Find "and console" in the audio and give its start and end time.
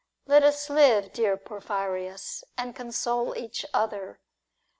2.57-3.37